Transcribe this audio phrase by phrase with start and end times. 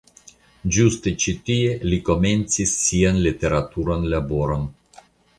[0.75, 4.65] Ĝuste ĉi tie li komencis sian literaturan laboron.